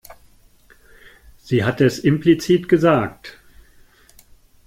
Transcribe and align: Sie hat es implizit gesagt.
Sie 1.37 1.63
hat 1.63 1.79
es 1.79 1.99
implizit 1.99 2.67
gesagt. 2.67 3.37